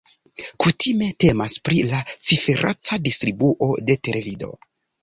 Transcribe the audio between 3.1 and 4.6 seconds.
distribuo de televido.